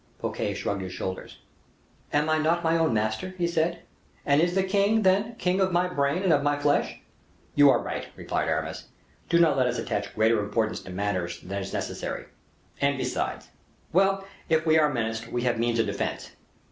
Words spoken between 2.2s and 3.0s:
I not my own